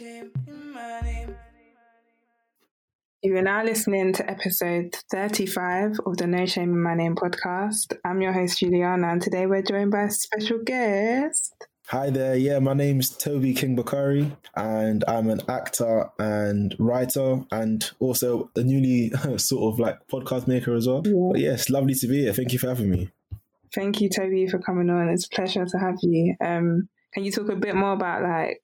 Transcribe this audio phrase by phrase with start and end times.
[0.00, 1.36] No shame in my name.
[3.22, 7.96] You are now listening to episode 35 of the No Shame in My Name podcast.
[8.04, 11.54] I'm your host, Juliana, and today we're joined by a special guest.
[11.88, 17.88] Hi there, yeah, my name's Toby King Bakari, and I'm an actor and writer, and
[18.00, 21.02] also a newly sort of like podcast maker as well.
[21.04, 21.28] Yeah.
[21.32, 22.32] But yes, lovely to be here.
[22.32, 23.10] Thank you for having me.
[23.72, 25.08] Thank you, Toby, for coming on.
[25.08, 26.34] It's a pleasure to have you.
[26.40, 28.60] Um, can you talk a bit more about like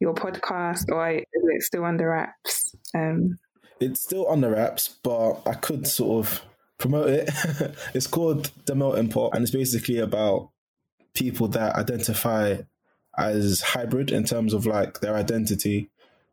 [0.00, 2.74] your podcast, or is it still under wraps?
[2.94, 3.38] Um,
[3.80, 6.42] It's still under wraps, but I could sort of
[6.78, 7.30] promote it.
[7.94, 10.50] it's called The Melting Pot, and it's basically about
[11.14, 12.58] people that identify
[13.18, 15.90] as hybrid in terms of like their identity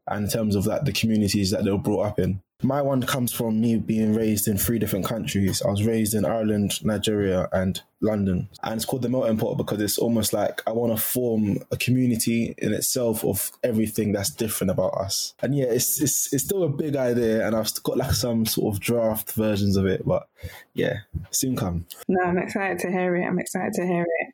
[0.08, 2.42] and in terms of like the communities that they were brought up in.
[2.64, 5.62] My one comes from me being raised in three different countries.
[5.62, 8.48] I was raised in Ireland, Nigeria, and London.
[8.64, 11.78] And it's called the melting pot because it's almost like I want to form a
[11.78, 15.34] community in itself of everything that's different about us.
[15.42, 18.74] And yeah, it's it's, it's still a big idea, and I've got like some sort
[18.74, 20.06] of draft versions of it.
[20.06, 20.28] But
[20.74, 21.00] yeah,
[21.32, 21.86] soon come.
[22.08, 23.26] no, I'm excited to hear it.
[23.26, 24.34] I'm excited to hear it.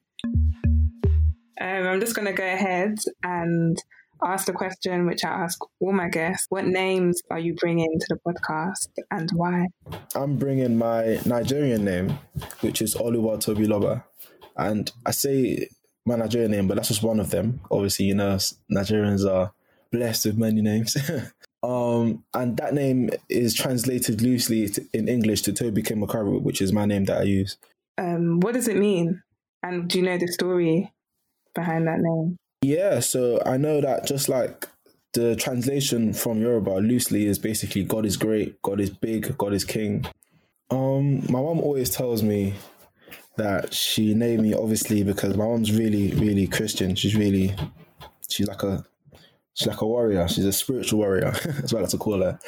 [1.61, 3.77] Um, I'm just going to go ahead and
[4.23, 6.48] ask the question which I ask all my guests.
[6.50, 9.67] What names are you bringing to the podcast and why?
[10.16, 12.20] I'm bringing my Nigerian name,
[12.62, 14.03] which is Oluwatobiloba.
[14.58, 15.70] And I say
[16.06, 17.62] my Nigerian name, but that's just one of them.
[17.72, 18.38] Obviously, you know,
[18.72, 19.53] Nigerians are
[19.92, 20.97] blessed with many names.
[21.64, 26.62] um, and that name is translated loosely to, in English to Toby King Bakari, which
[26.62, 27.58] is my name that I use.
[27.97, 29.22] Um, what does it mean?
[29.64, 30.92] And do you know the story
[31.53, 32.38] behind that name?
[32.62, 34.68] Yeah, so I know that just like
[35.14, 39.64] the translation from Yoruba loosely is basically God is great, God is big, God is
[39.64, 40.06] king.
[40.70, 42.53] Um, my mom always tells me
[43.38, 46.96] that she named me obviously because my mom's really, really Christian.
[46.96, 47.56] She's really,
[48.30, 48.86] she's like a,
[49.53, 50.28] she's like a warrior.
[50.28, 51.34] She's a spiritual warrior.
[51.64, 52.40] as well as to call her.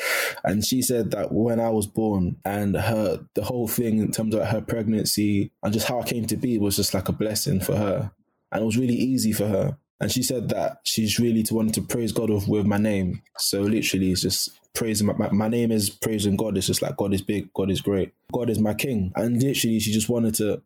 [0.44, 4.36] And she said that when I was born and her, the whole thing in terms
[4.36, 7.62] of her pregnancy and just how I came to be was just like a blessing
[7.62, 8.12] for her.
[8.52, 9.78] And it was really easy for her.
[10.02, 13.22] And she said that she's really to wanted to praise God with, with my name.
[13.38, 16.58] So literally, it's just praising my, my, my name is praising God.
[16.58, 19.14] It's just like God is big, God is great, God is my king.
[19.16, 20.64] And literally, she just wanted to,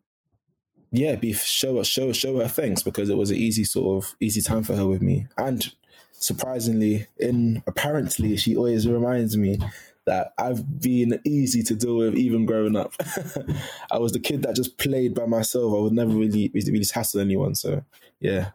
[0.90, 4.40] yeah, be show show show her thanks because it was an easy sort of easy
[4.40, 5.26] time for her with me.
[5.36, 5.70] And
[6.12, 9.58] surprisingly, in apparently, she always reminds me
[10.06, 12.94] that I've been easy to deal with even growing up.
[13.90, 15.74] I was the kid that just played by myself.
[15.74, 17.54] I would never really really hassle anyone.
[17.54, 17.84] So
[18.20, 18.50] yeah,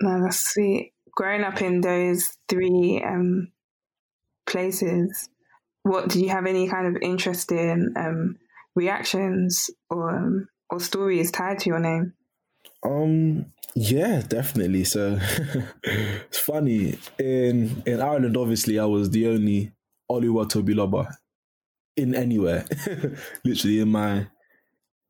[0.00, 0.92] No, that's sweet.
[1.14, 3.52] Growing up in those three um,
[4.46, 5.28] places,
[5.82, 8.36] what do you have any kind of interesting um,
[8.74, 12.14] reactions or um, or stories tied to your name?
[12.82, 14.84] Um, yeah, definitely.
[14.84, 15.18] So
[15.82, 18.36] it's funny in in Ireland.
[18.36, 19.72] Obviously, I was the only
[20.10, 21.16] Oluwa Tobiloba
[21.96, 22.64] in anywhere.
[23.44, 24.26] Literally in my,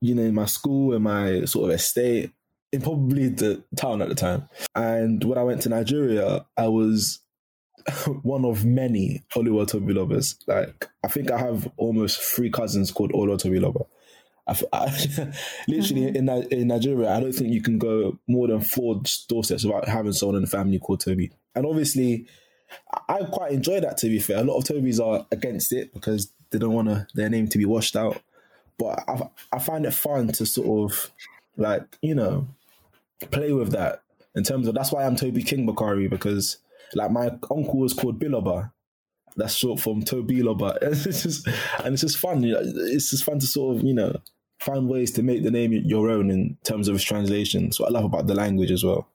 [0.00, 2.32] you know, in my school, in my sort of estate,
[2.72, 4.48] in probably the town at the time.
[4.74, 7.20] And when I went to Nigeria, I was
[8.22, 10.36] one of many Oluwa Tobilobas.
[10.46, 13.84] Like I think I have almost three cousins called Oluwa Tobiloba.
[14.46, 14.86] I, I,
[15.68, 16.16] literally mm-hmm.
[16.16, 19.88] in Ni- in Nigeria, I don't think you can go more than four doorsteps without
[19.88, 21.30] having someone in the family called Toby.
[21.54, 22.26] And obviously,
[23.08, 23.98] I I quite enjoy that.
[23.98, 27.06] To be fair, a lot of Tobys are against it because they don't want to,
[27.14, 28.20] their name to be washed out.
[28.78, 31.10] But I, I find it fun to sort of
[31.56, 32.48] like you know
[33.30, 34.02] play with that
[34.34, 36.58] in terms of that's why I'm Toby King Bakari because
[36.94, 38.72] like my uncle was called Biloba.
[39.36, 40.78] That's short from Tobiloba.
[40.82, 41.46] It's just
[41.84, 42.42] and it's just fun.
[42.42, 44.20] you know, It's just fun to sort of you know
[44.58, 47.64] find ways to make the name your own in terms of its translation.
[47.64, 49.08] That's what I love about the language as well.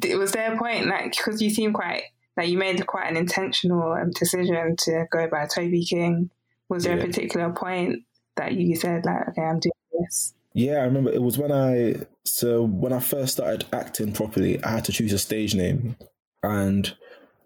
[0.00, 2.02] Did- Was there a point, like, because you seem quite,
[2.36, 6.28] like, you made quite an intentional um, decision to go by Toby King?
[6.68, 7.04] Was there Yeah.
[7.04, 8.02] a particular point
[8.36, 10.34] that you said, like, okay, I'm doing this?
[10.52, 14.70] Yeah, I remember it was when I so when I first started acting properly, I
[14.72, 15.96] had to choose a stage name,
[16.42, 16.94] and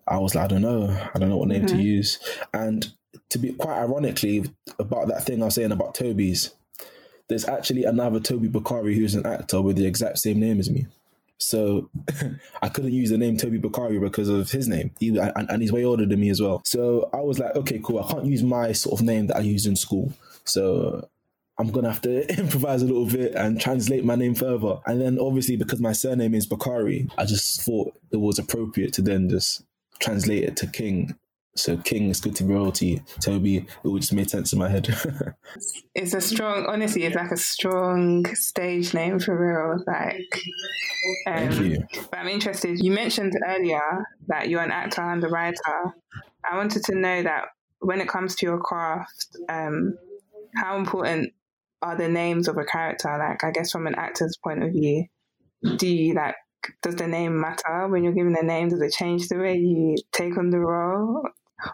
[0.08, 1.82] I was like, I don't know, I don't know what name to mm-hmm.
[1.82, 2.18] use.
[2.52, 2.90] And
[3.30, 4.44] to be quite ironically
[4.78, 6.50] about that thing I was saying about Toby's,
[7.28, 10.86] there's actually another Toby Bakari who's an actor with the exact same name as me.
[11.38, 11.88] So
[12.62, 15.72] I couldn't use the name Toby Bakari because of his name, he, and, and he's
[15.72, 16.62] way older than me as well.
[16.64, 18.00] So I was like, okay, cool.
[18.00, 20.12] I can't use my sort of name that I used in school.
[20.44, 21.08] So
[21.58, 24.78] I'm gonna have to improvise a little bit and translate my name further.
[24.86, 29.02] And then obviously because my surname is Bakari, I just thought it was appropriate to
[29.02, 29.62] then just
[30.00, 31.16] translate it to King.
[31.56, 33.02] So King is good to be royalty.
[33.20, 34.88] Toby, it would just made sense in my head.
[35.94, 39.82] It's a strong, honestly, it's like a strong stage name for real.
[39.84, 40.40] Like,
[41.26, 41.78] um, Thank you.
[41.92, 42.78] But But I'm interested.
[42.78, 45.94] You mentioned earlier that you're an actor and a writer.
[46.48, 47.46] I wanted to know that
[47.80, 49.98] when it comes to your craft, um,
[50.54, 51.32] how important
[51.82, 53.08] are the names of a character?
[53.18, 55.06] Like, I guess from an actor's point of view,
[55.76, 56.36] do you like?
[56.82, 58.68] Does the name matter when you're giving a name?
[58.68, 61.28] Does it change the way you take on the role?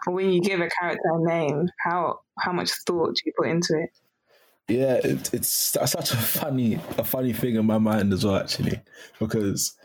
[0.07, 3.47] Or when you give a character a name, how how much thought do you put
[3.47, 3.89] into it?
[4.67, 8.81] Yeah, it, it's such a funny a funny thing in my mind as well, actually,
[9.19, 9.77] because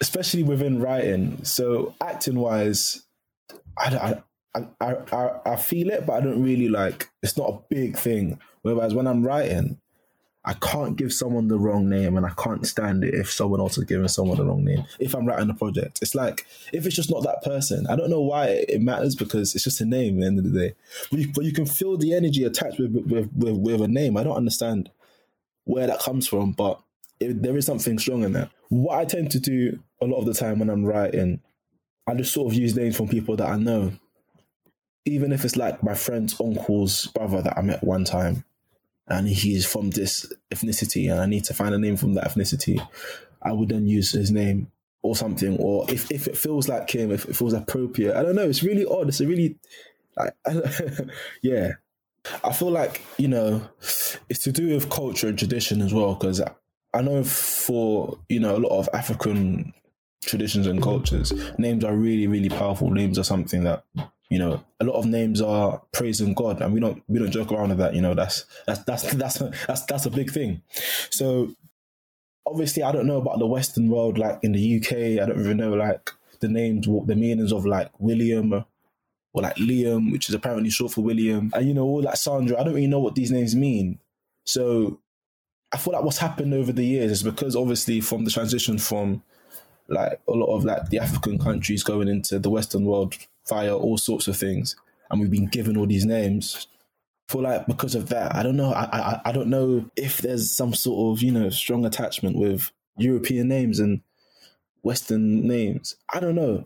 [0.00, 1.44] especially within writing.
[1.44, 3.02] So acting wise,
[3.78, 4.22] I,
[4.54, 7.10] I, I, I, I feel it, but I don't really like.
[7.22, 8.38] It's not a big thing.
[8.62, 9.78] Whereas when I'm writing,
[10.42, 13.76] I can't give someone the wrong name, and I can't stand it if someone else
[13.76, 14.84] is giving someone the wrong name.
[14.98, 17.86] If I'm writing a project, it's like if it's just not that person.
[17.88, 20.50] I don't know why it matters because it's just a name at the end of
[20.50, 20.74] the day.
[21.10, 24.16] But you, but you can feel the energy attached with with, with, with a name.
[24.16, 24.90] I don't understand
[25.64, 26.80] where that comes from, but
[27.20, 28.50] it, there is something strong in that.
[28.70, 31.40] What I tend to do a lot of the time when I'm writing,
[32.06, 33.92] I just sort of use names from people that I know,
[35.04, 38.44] even if it's like my friend's uncle's brother that I met one time
[39.10, 42.80] and he's from this ethnicity and I need to find a name from that ethnicity,
[43.42, 44.70] I would then use his name
[45.02, 45.56] or something.
[45.58, 48.48] Or if, if it feels like him, if it feels appropriate, I don't know.
[48.48, 49.08] It's really odd.
[49.08, 49.58] It's a really,
[50.16, 50.34] like,
[51.42, 51.72] yeah.
[52.44, 56.40] I feel like, you know, it's to do with culture and tradition as well, because
[56.92, 59.72] I know for, you know, a lot of African
[60.22, 62.90] traditions and cultures, names are really, really powerful.
[62.90, 63.84] Names are something that
[64.30, 67.50] you know, a lot of names are praising God, and we don't we don't joke
[67.50, 67.94] around with that.
[67.94, 70.62] You know, that's that's that's that's that's that's a big thing.
[71.10, 71.52] So
[72.46, 75.22] obviously, I don't know about the Western world, like in the UK.
[75.22, 79.56] I don't even know like the names, what the meanings of like William or like
[79.56, 82.58] Liam, which is apparently short for William, and you know all that Sandra.
[82.58, 83.98] I don't really know what these names mean.
[84.44, 85.00] So
[85.72, 89.24] I feel like what's happened over the years is because obviously from the transition from
[89.88, 93.16] like a lot of like the African countries going into the Western world
[93.50, 94.76] via all sorts of things,
[95.10, 96.66] and we've been given all these names.
[97.28, 98.72] For like because of that, I don't know.
[98.72, 102.72] I, I I don't know if there's some sort of you know strong attachment with
[102.96, 104.00] European names and
[104.82, 105.96] Western names.
[106.12, 106.64] I don't know.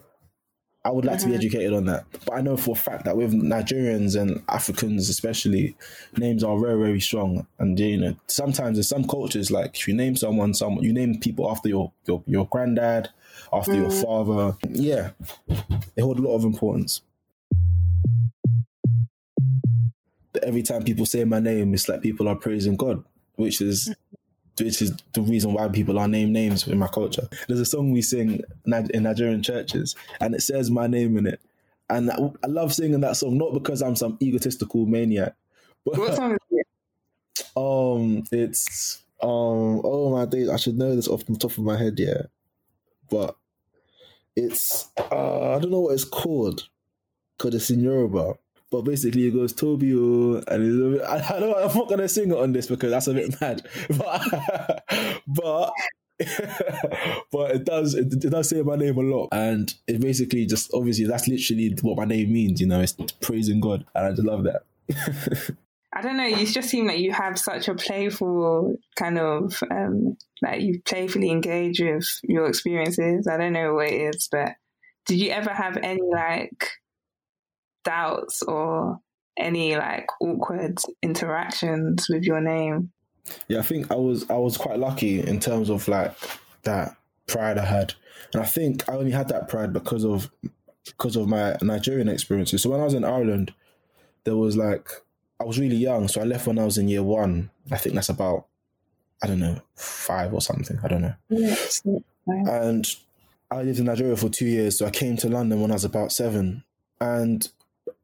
[0.86, 1.36] I would like to be Mhm.
[1.36, 5.76] educated on that, but I know for a fact that with Nigerians and Africans especially,
[6.18, 7.46] names are very very strong.
[7.58, 11.18] And you know, sometimes in some cultures, like if you name someone, someone you name
[11.20, 13.08] people after your your your granddad,
[13.54, 14.56] after your father.
[14.68, 15.10] Yeah,
[15.94, 17.02] they hold a lot of importance.
[20.32, 23.04] But Every time people say my name, it's like people are praising God,
[23.36, 23.94] which is
[24.58, 27.28] which is the reason why people are named names in my culture.
[27.48, 31.40] There's a song we sing in Nigerian churches, and it says my name in it.
[31.90, 35.34] And I I love singing that song not because I'm some egotistical maniac,
[35.84, 36.66] but What song is it?
[37.56, 41.76] um, it's um, oh my days, I should know this off the top of my
[41.76, 42.22] head, yeah,
[43.10, 43.36] but
[44.36, 46.68] it's uh, I don't know what it's called
[47.38, 48.34] because it's in Yoruba.
[48.70, 52.36] But basically, it goes Tobio, and bit, I, I don't, I'm not gonna sing it
[52.36, 53.62] on this because that's a bit mad.
[53.96, 54.82] But
[55.28, 55.72] but
[57.30, 60.72] but it does it, it does say my name a lot, and it basically just
[60.74, 62.60] obviously that's literally what my name means.
[62.60, 64.62] You know, it's praising God, and I just love that.
[65.96, 66.26] I don't know.
[66.26, 71.30] You just seem like you have such a playful kind of um, like you playfully
[71.30, 73.28] engage with your experiences.
[73.28, 74.54] I don't know what it is, but
[75.06, 76.68] did you ever have any like
[77.84, 78.98] doubts or
[79.38, 82.90] any like awkward interactions with your name?
[83.46, 86.16] Yeah, I think I was I was quite lucky in terms of like
[86.64, 86.96] that
[87.28, 87.94] pride I had,
[88.32, 90.28] and I think I only had that pride because of
[90.84, 92.62] because of my Nigerian experiences.
[92.62, 93.54] So when I was in Ireland,
[94.24, 94.90] there was like
[95.44, 97.50] I was really young, so I left when I was in year one.
[97.70, 98.46] I think that's about
[99.22, 100.78] I don't know five or something.
[100.82, 102.02] I don't know.
[102.26, 102.86] And
[103.50, 105.84] I lived in Nigeria for two years, so I came to London when I was
[105.84, 106.64] about seven.
[106.98, 107.46] And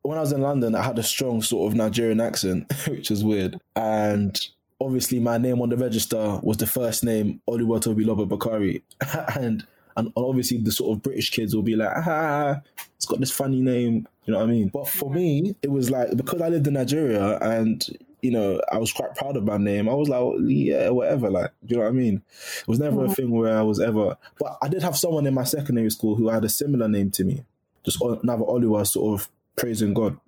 [0.03, 3.25] when I was in London, I had a strong sort of Nigerian accent, which is
[3.25, 3.59] weird.
[3.75, 4.39] And
[4.79, 8.83] obviously, my name on the register was the first name Oluwatobiloba Bakari,
[9.35, 9.67] and
[10.01, 12.61] and obviously the sort of British kids will be like, ah,
[12.97, 14.69] it's got this funny name, you know what I mean?
[14.69, 17.87] But for me, it was like because I lived in Nigeria and
[18.23, 19.89] you know I was quite proud of my name.
[19.91, 22.23] I was like, yeah, whatever, like, do you know what I mean?
[22.61, 24.17] It was never a thing where I was ever.
[24.39, 27.25] But I did have someone in my secondary school who had a similar name to
[27.25, 27.45] me,
[27.85, 30.19] just another Oluwa, sort of praising God,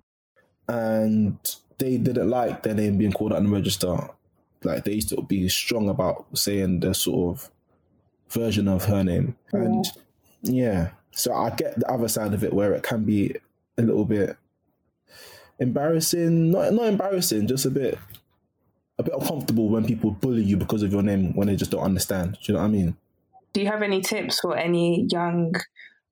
[0.67, 1.37] and
[1.79, 3.97] they didn't like their name being called out on the register.
[4.63, 7.49] Like they used to be strong about saying the sort of
[8.33, 9.85] version of her name, and
[10.41, 10.91] yeah.
[11.11, 13.35] So I get the other side of it where it can be
[13.77, 14.35] a little bit
[15.59, 16.51] embarrassing.
[16.51, 17.97] Not not embarrassing, just a bit
[18.97, 21.83] a bit uncomfortable when people bully you because of your name when they just don't
[21.83, 22.33] understand.
[22.33, 22.97] Do you know what I mean?
[23.53, 25.53] do you have any tips for any young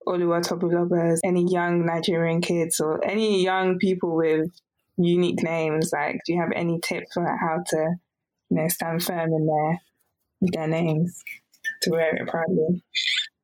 [0.07, 4.49] Oluwatobiloba, any young Nigerian kids, or any young people with
[4.97, 5.91] unique names?
[5.91, 7.95] Like, do you have any tips for how to,
[8.49, 9.81] you know, stand firm in their
[10.53, 11.21] their names
[11.81, 12.83] to wear it proudly?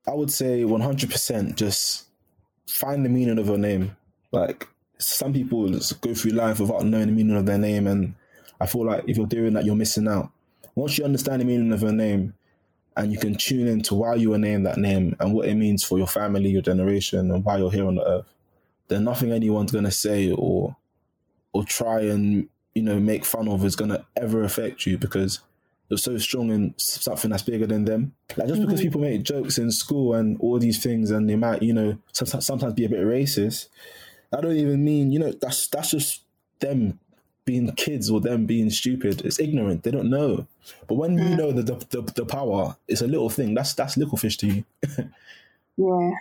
[0.08, 2.06] I would say 100% just
[2.68, 3.96] find the meaning of your name.
[4.32, 4.68] Like,
[4.98, 8.16] some people just go through life without knowing the meaning of their name, and
[8.60, 10.32] I feel like if you're doing that, you're missing out.
[10.76, 12.34] Once you understand the meaning of your name,
[12.98, 15.84] and you can tune into why you were named that name and what it means
[15.84, 18.26] for your family, your generation, and why you're here on the earth,
[18.88, 20.76] then nothing anyone's gonna say or
[21.54, 25.42] or try and you know make fun of is gonna ever affect you because
[25.96, 28.14] so strong in something that's bigger than them.
[28.36, 28.84] Like just because mm-hmm.
[28.84, 32.46] people make jokes in school and all these things, and they might you know sometimes
[32.46, 33.68] sometimes be a bit racist.
[34.34, 36.24] I don't even mean you know that's that's just
[36.60, 37.00] them
[37.46, 39.22] being kids or them being stupid.
[39.24, 39.84] It's ignorant.
[39.84, 40.48] They don't know.
[40.88, 41.38] But when you mm.
[41.38, 43.54] know the the, the, the power, it's a little thing.
[43.54, 44.64] That's that's little fish to you.
[45.80, 46.12] Yeah,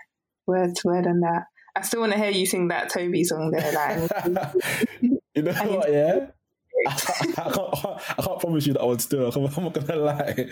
[0.47, 1.47] word to word on that.
[1.75, 3.73] I still want to hear you sing that Toby song there.
[3.73, 4.11] Like,
[5.01, 5.93] you know what?
[5.93, 6.27] Yeah.
[6.87, 9.31] I, I, can't, I can't promise you that one still.
[9.35, 10.49] I'm, not gonna lie.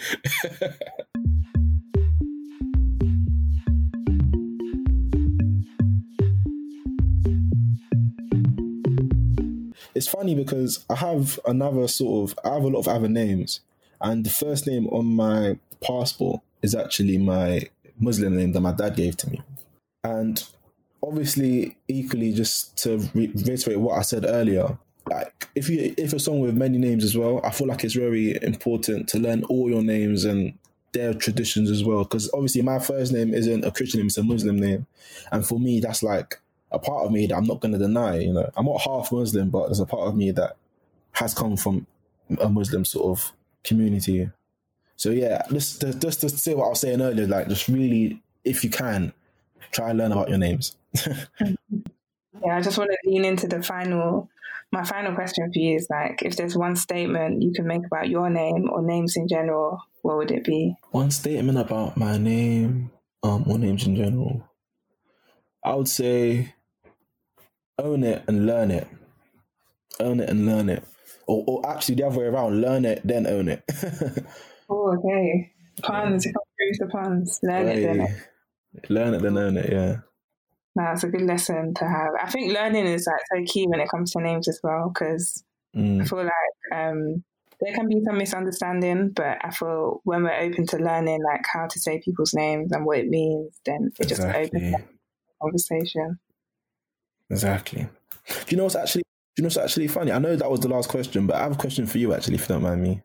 [9.95, 13.61] it's funny because I have another sort of I have a lot of other names,
[14.01, 18.97] and the first name on my passport is actually my Muslim name that my dad
[18.97, 19.41] gave to me,
[20.03, 20.43] and
[21.03, 24.79] obviously equally just to re- reiterate what I said earlier.
[25.07, 27.95] Like if you if a song with many names as well, I feel like it's
[27.95, 30.59] very important to learn all your names and
[30.93, 32.05] their traditions as well.
[32.05, 34.87] Because obviously my first name isn't a Christian name; it's a Muslim name,
[35.31, 36.41] and for me that's like
[36.73, 38.19] a part of me that I'm not going to deny.
[38.19, 40.57] You know, I'm not half Muslim, but there's a part of me that
[41.13, 41.87] has come from
[42.41, 43.33] a Muslim sort of
[43.63, 44.31] community.
[44.97, 48.65] So yeah, just just to say what I was saying earlier, like just really, if
[48.65, 49.13] you can,
[49.71, 50.77] try and learn about your names.
[51.05, 54.29] yeah, I just want to lean into the final.
[54.73, 58.09] My final question for you is like, if there's one statement you can make about
[58.09, 60.75] your name or names in general, what would it be?
[60.91, 62.91] One statement about my name,
[63.23, 64.49] um, or names in general.
[65.65, 66.55] I would say
[67.79, 68.89] own it and learn it.
[70.01, 70.85] Own it and learn it.
[71.27, 73.65] Or, or actually the other way around, learn it, then own it.
[74.69, 75.53] Oh, okay.
[75.83, 76.33] Puns, through
[76.79, 77.39] the puns.
[77.43, 78.01] Learn it, then.
[78.01, 78.15] Hey,
[78.89, 79.97] learn it, then own it, yeah.
[80.77, 82.15] No, it's a good lesson to have.
[82.21, 85.45] I think learning is like so key when it comes to names as well, because
[86.01, 87.25] I Mm, feel like um,
[87.61, 91.67] there can be some misunderstanding, but I feel when we're open to learning like how
[91.69, 94.63] to say people's names and what it means, then it just opens
[95.43, 96.19] conversation.
[97.31, 97.83] Exactly.
[98.27, 100.13] Do you know what's actually do you know what's actually funny?
[100.13, 102.37] I know that was the last question, but I have a question for you actually,
[102.37, 103.03] if you don't mind me.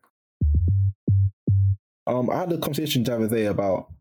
[2.08, 3.92] Um, I had a conversation the other day about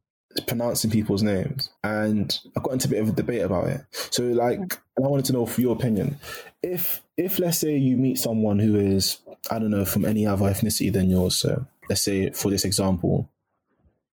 [0.46, 3.80] pronouncing people's names, and I got into a bit of a debate about it.
[4.10, 4.78] So, like, mm.
[4.98, 6.18] I wanted to know for your opinion.
[6.62, 9.18] If, if let's say you meet someone who is,
[9.50, 13.28] I don't know, from any other ethnicity than yours, so let's say for this example,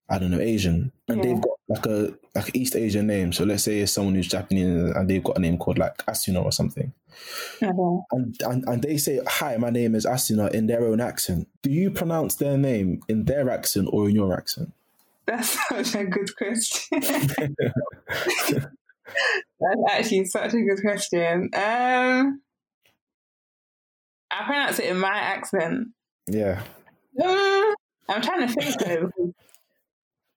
[0.08, 1.34] I don't know, Asian, and Yeah.
[1.34, 3.32] they've got like a like East Asian name.
[3.34, 6.44] So let's say it's someone who's Japanese and they've got a name called like Asuna
[6.44, 6.94] or something
[7.64, 8.06] Okay.
[8.12, 11.48] and, and and they say, "Hi, my name is Asuna" in their own accent.
[11.64, 14.74] Do you pronounce their name in their accent or in your accent?
[15.28, 17.02] That's such a good question.
[19.60, 21.50] That's actually such a good question.
[21.54, 22.42] Um,
[24.32, 25.90] I pronounce it in my accent.
[26.28, 26.62] Yeah,
[27.24, 27.74] Uh,
[28.10, 29.12] I'm trying to think though.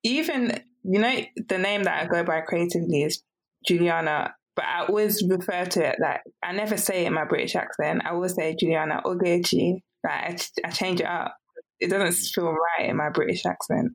[0.04, 3.22] Even you know the name that I go by creatively is
[3.66, 7.56] Juliana, but I always refer to it like I never say it in my British
[7.56, 8.02] accent.
[8.04, 9.82] I always say Juliana Ogechi.
[10.04, 11.34] Like I, I change it up.
[11.80, 13.92] It doesn't feel right in my British accent.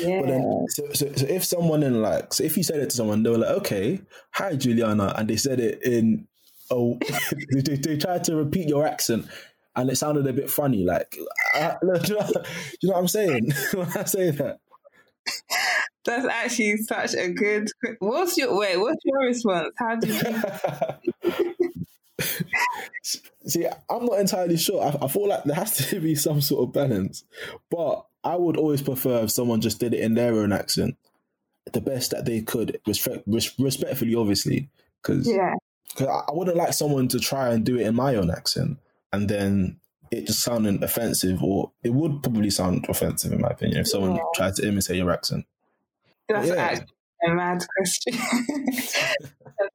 [0.00, 0.20] Yeah.
[0.20, 2.96] but then so, so so if someone in like so if you said it to
[2.96, 6.26] someone, they were like, "Okay, hi, Juliana," and they said it in
[6.70, 6.98] oh,
[7.52, 9.26] they, they, tried to repeat your accent.
[9.74, 11.18] And it sounded a bit funny, like,
[11.54, 12.14] I, do, you know, do
[12.80, 14.58] you know what I'm saying when I say that?
[16.04, 17.68] That's actually such a good.
[17.98, 18.78] What's your wait?
[18.78, 19.74] What's your response?
[19.76, 21.54] How do you?
[23.44, 24.82] See, I'm not entirely sure.
[24.82, 27.24] I, I feel like there has to be some sort of balance,
[27.70, 30.96] but I would always prefer if someone just did it in their own accent,
[31.72, 34.68] the best that they could, respect, res- respectfully, obviously,
[35.02, 35.54] because Yeah.
[36.00, 38.78] I, I wouldn't like someone to try and do it in my own accent
[39.12, 39.78] and then
[40.10, 44.16] it just sounding offensive, or it would probably sound offensive in my opinion if someone
[44.16, 44.22] Yeah.
[44.34, 45.46] tried to imitate your accent.
[46.28, 46.54] That's Yeah.
[46.56, 46.86] actually
[47.24, 48.14] a mad question.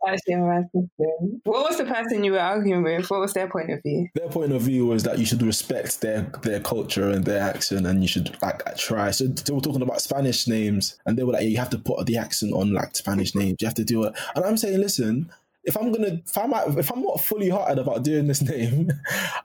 [0.07, 1.41] Actually a mad question.
[1.43, 3.09] What was the person you were arguing with?
[3.09, 4.07] What was their point of view?
[4.15, 7.87] Their point of view was that you should respect their their culture and their accent,
[7.87, 9.11] and you should like try.
[9.11, 11.79] So they were talking about Spanish names, and they were like, yeah, "You have to
[11.79, 13.57] put the accent on like Spanish names.
[13.59, 15.31] You have to do it." And I'm saying, listen,
[15.63, 18.89] if I'm gonna if I'm if I'm not fully hearted about doing this name,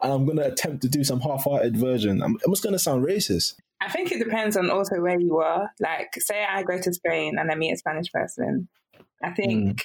[0.02, 3.54] and I'm gonna attempt to do some half-hearted version, I'm, I'm just gonna sound racist.
[3.80, 5.70] I think it depends on also where you are.
[5.80, 8.68] Like, say I go to Spain and I meet a Spanish person,
[9.22, 9.84] I think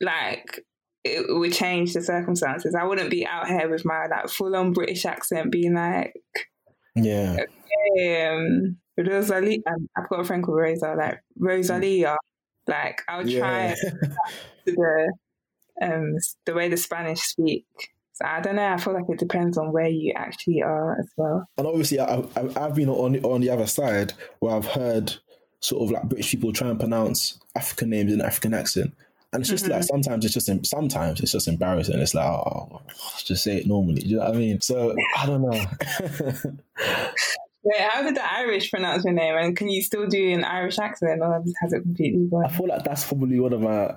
[0.00, 0.60] like
[1.04, 2.74] it would change the circumstances.
[2.74, 6.14] I wouldn't be out here with my like full-on British accent, being like,
[6.94, 7.36] Yeah,
[8.00, 9.58] um, Rosalia.
[9.66, 12.16] um, I've got a friend called Rosa, like Rosalia.
[12.66, 13.28] Like, I'll try
[13.68, 13.74] yeah.
[14.64, 15.12] the
[15.82, 17.66] um the way the Spanish speak.
[18.14, 18.66] So I don't know.
[18.72, 21.46] I feel like it depends on where you actually are as well.
[21.58, 22.22] and obviously I,
[22.56, 25.16] I've been on the- on the other side where I've heard
[25.60, 28.94] sort of like British people try and pronounce African names in African accent,
[29.32, 31.98] and it's just like sometimes it's just sometimes it's just embarrassing.
[31.98, 32.80] It's like oh,
[33.24, 34.00] just say it normally.
[34.02, 34.60] Do you know what I mean?
[34.60, 35.64] So I don't know.
[37.68, 39.34] Wait, how did the Irish pronounce your name?
[39.36, 42.44] And can you still do an Irish accent, or has it completely gone?
[42.44, 43.96] I feel like that's probably one of my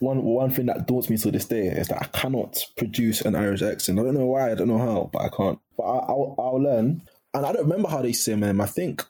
[0.00, 3.34] one one thing that daunts me to this day is that I cannot produce an
[3.34, 3.98] Irish accent.
[3.98, 4.50] I don't know why.
[4.50, 5.58] I don't know how, but I can't.
[5.76, 7.02] But I, I'll I'll learn.
[7.32, 8.60] And I don't remember how they say my name.
[8.60, 9.04] I think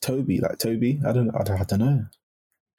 [0.00, 1.00] Toby, like Toby.
[1.06, 2.06] I don't I don't, I don't know.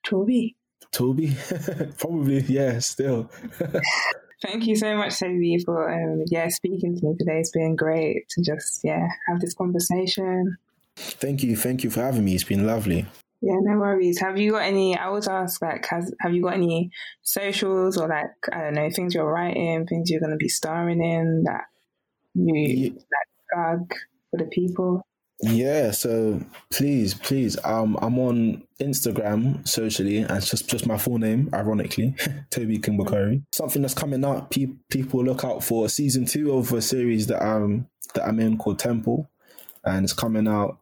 [0.03, 0.55] Toby.
[0.91, 1.35] Toby,
[1.99, 2.79] probably yeah.
[2.79, 3.29] Still,
[4.41, 7.39] Thank you so much, Toby, for um, yeah speaking to me today.
[7.39, 10.57] It's been great to just yeah have this conversation.
[10.95, 12.35] thank you, thank you for having me.
[12.35, 13.05] It's been lovely.
[13.41, 14.19] Yeah, no worries.
[14.19, 14.97] Have you got any?
[14.97, 16.91] I always ask like, has have you got any
[17.21, 21.01] socials or like I don't know things you're writing, things you're going to be starring
[21.01, 21.65] in that
[22.33, 22.99] you like
[23.53, 23.93] plug
[24.31, 25.03] for the people?
[25.41, 31.17] Yeah, so please, please, um, I'm on Instagram socially, and it's just just my full
[31.17, 32.15] name, ironically,
[32.49, 33.43] Toby King Bakari.
[33.53, 34.51] Something that's coming out.
[34.51, 38.57] Pe- people look out for season two of a series that I'm that I'm in
[38.57, 39.29] called Temple,
[39.85, 40.78] and it's coming out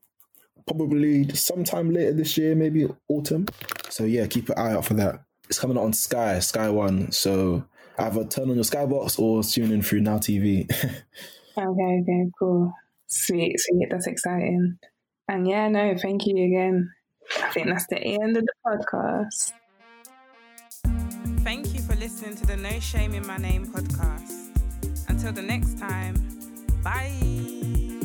[0.68, 3.48] probably sometime later this year, maybe autumn.
[3.90, 5.24] So yeah, keep an eye out for that.
[5.50, 7.12] It's coming out on Sky, Sky One.
[7.12, 7.64] So
[7.98, 10.70] either turn on your Skybox or tune in through Now TV.
[11.60, 12.72] Okay, okay, cool,
[13.08, 13.88] sweet, sweet.
[13.90, 14.78] That's exciting.
[15.28, 16.94] And yeah, no, thank you again.
[17.42, 19.54] I think that's the end of the podcast.
[21.44, 25.10] Thank you for listening to the No Shame in My Name podcast.
[25.10, 26.16] Until the next time,
[26.84, 27.97] bye.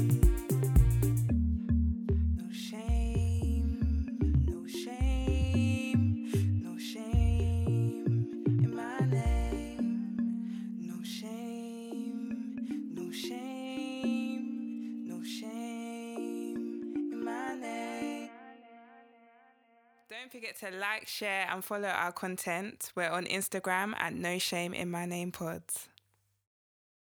[20.62, 22.92] To like, share, and follow our content.
[22.94, 25.88] We're on Instagram at No Shame in My Name Pods.